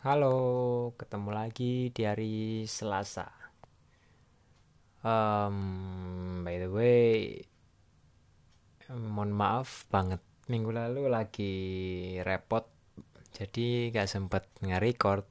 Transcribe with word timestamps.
Halo, 0.00 0.96
ketemu 0.96 1.28
lagi 1.28 1.92
di 1.92 2.08
hari 2.08 2.64
Selasa. 2.64 3.28
Um, 5.04 6.40
by 6.40 6.56
the 6.56 6.72
way, 6.72 7.44
mohon 8.88 9.28
maaf 9.28 9.84
banget 9.92 10.24
minggu 10.48 10.72
lalu 10.72 11.04
lagi 11.04 11.52
repot, 12.24 12.64
jadi 13.36 13.92
gak 13.92 14.08
sempet 14.08 14.48
nge-record. 14.64 15.28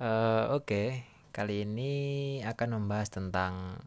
Uh, 0.00 0.56
Oke, 0.56 0.64
okay. 0.64 0.88
kali 1.28 1.68
ini 1.68 1.92
akan 2.40 2.80
membahas 2.80 3.12
tentang 3.12 3.84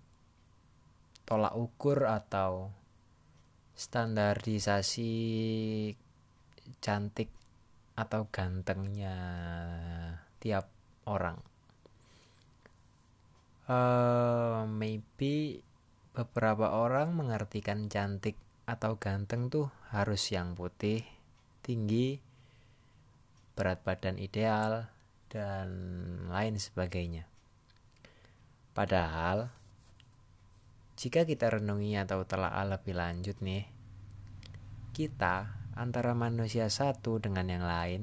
tolak 1.26 1.58
ukur 1.58 2.06
atau 2.06 2.70
standarisasi 3.74 5.10
cantik 6.86 7.45
atau 7.96 8.28
gantengnya 8.28 9.16
tiap 10.44 10.68
orang. 11.08 11.40
Uh, 13.66 14.70
maybe 14.70 15.66
beberapa 16.14 16.70
orang 16.76 17.18
mengartikan 17.18 17.90
cantik 17.90 18.38
atau 18.70 19.00
ganteng 19.02 19.50
tuh 19.50 19.74
harus 19.90 20.22
yang 20.30 20.54
putih, 20.54 21.02
tinggi, 21.66 22.22
berat 23.58 23.82
badan 23.82 24.22
ideal, 24.22 24.92
dan 25.32 25.68
lain 26.30 26.56
sebagainya. 26.62 27.26
Padahal, 28.76 29.50
jika 31.00 31.24
kita 31.24 31.60
renungi 31.60 32.00
atau 32.00 32.24
telah 32.28 32.52
lebih 32.68 32.96
lanjut 32.96 33.40
nih, 33.40 33.68
kita 34.96 35.65
antara 35.76 36.16
manusia 36.16 36.72
satu 36.72 37.20
dengan 37.20 37.52
yang 37.52 37.66
lain 37.68 38.02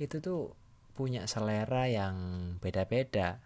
itu 0.00 0.18
tuh 0.18 0.56
punya 0.92 1.24
selera 1.28 1.88
yang 1.88 2.16
beda-beda 2.58 3.40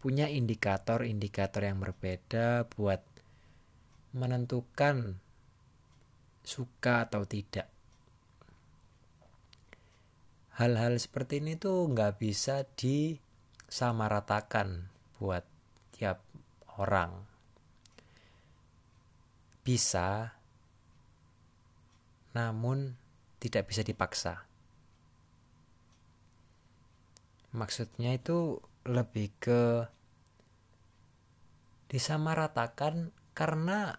punya 0.00 0.32
indikator-indikator 0.32 1.60
yang 1.60 1.76
berbeda 1.76 2.64
buat 2.72 3.04
menentukan 4.16 5.20
suka 6.40 7.04
atau 7.04 7.28
tidak. 7.28 7.68
Hal-hal 10.56 10.96
seperti 10.96 11.44
ini 11.44 11.60
tuh 11.60 11.84
nggak 11.92 12.16
bisa 12.16 12.64
disamaratakan 12.80 14.88
buat 15.20 15.44
tiap 15.92 16.24
orang. 16.80 17.28
Bisa 19.60 20.39
namun 22.36 22.94
tidak 23.40 23.70
bisa 23.72 23.82
dipaksa. 23.82 24.44
Maksudnya 27.50 28.14
itu 28.14 28.62
lebih 28.86 29.34
ke 29.42 29.90
disamaratakan 31.90 33.10
karena 33.34 33.98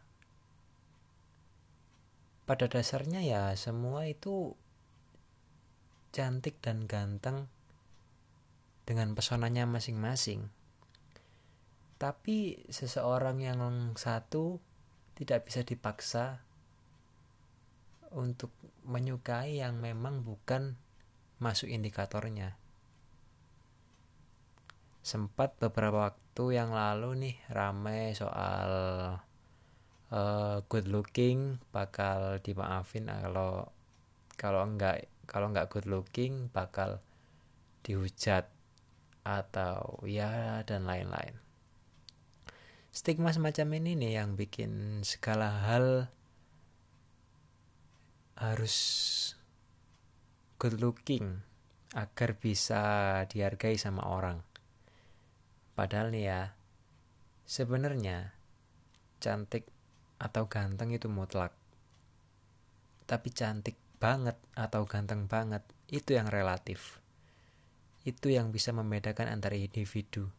pada 2.47 2.65
dasarnya 2.71 3.19
ya 3.19 3.51
semua 3.59 4.07
itu 4.07 4.55
cantik 6.15 6.59
dan 6.63 6.87
ganteng 6.87 7.51
dengan 8.87 9.11
pesonanya 9.15 9.67
masing-masing. 9.67 10.51
Tapi 11.99 12.65
seseorang 12.71 13.43
yang 13.43 13.59
satu 13.95 14.59
tidak 15.15 15.47
bisa 15.47 15.61
dipaksa 15.61 16.43
untuk 18.11 18.51
menyukai 18.83 19.59
yang 19.63 19.79
memang 19.79 20.23
bukan 20.23 20.75
masuk 21.41 21.71
indikatornya. 21.71 22.59
Sempat 25.01 25.57
beberapa 25.57 26.13
waktu 26.13 26.61
yang 26.61 26.71
lalu 26.71 27.17
nih 27.17 27.35
ramai 27.49 28.13
soal 28.13 28.69
uh, 30.13 30.57
good 30.69 30.85
looking 30.85 31.57
bakal 31.73 32.37
dimaafin 32.43 33.09
kalau 33.09 33.73
kalau 34.37 34.61
enggak 34.67 35.09
kalau 35.25 35.49
enggak 35.49 35.71
good 35.73 35.89
looking 35.89 36.53
bakal 36.53 37.01
dihujat 37.81 38.45
atau 39.25 40.01
ya 40.05 40.61
dan 40.65 40.85
lain-lain. 40.85 41.37
Stigma 42.91 43.31
semacam 43.31 43.79
ini 43.79 43.95
nih 43.95 44.11
yang 44.19 44.35
bikin 44.35 45.01
segala 45.07 45.63
hal 45.63 46.11
harus 48.41 48.77
good 50.57 50.81
looking 50.81 51.45
agar 51.93 52.33
bisa 52.33 52.81
dihargai 53.29 53.77
sama 53.77 54.01
orang. 54.09 54.41
Padahal 55.77 56.09
nih 56.09 56.25
ya, 56.25 56.41
sebenarnya 57.45 58.33
cantik 59.21 59.69
atau 60.17 60.49
ganteng 60.49 60.89
itu 60.89 61.05
mutlak. 61.05 61.53
Tapi 63.05 63.29
cantik 63.29 63.77
banget 64.01 64.41
atau 64.57 64.89
ganteng 64.89 65.29
banget 65.29 65.61
itu 65.93 66.17
yang 66.17 66.25
relatif. 66.25 66.97
Itu 68.01 68.33
yang 68.33 68.49
bisa 68.49 68.73
membedakan 68.73 69.29
antara 69.29 69.53
individu. 69.53 70.33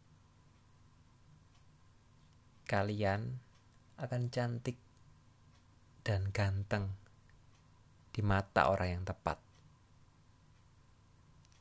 Kalian 2.66 3.38
akan 4.02 4.22
cantik 4.34 4.74
dan 6.02 6.34
ganteng 6.34 6.98
di 8.12 8.20
mata 8.20 8.68
orang 8.68 9.00
yang 9.00 9.04
tepat. 9.08 9.40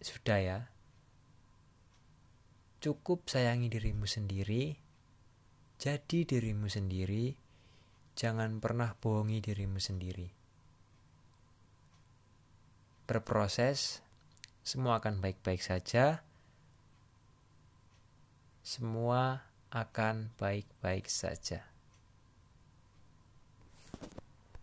Sudah 0.03 0.39
ya. 0.43 0.59
Cukup 2.83 3.25
sayangi 3.31 3.71
dirimu 3.71 4.03
sendiri. 4.03 4.75
Jadi 5.79 6.27
dirimu 6.27 6.67
sendiri. 6.67 7.33
Jangan 8.13 8.59
pernah 8.59 8.91
bohongi 8.99 9.39
dirimu 9.39 9.79
sendiri. 9.79 10.27
Berproses, 13.07 14.03
semua 14.61 14.99
akan 14.99 15.23
baik-baik 15.23 15.63
saja. 15.63 16.21
Semua 18.61 19.47
akan 19.71 20.35
baik-baik 20.35 21.07
saja. 21.07 21.70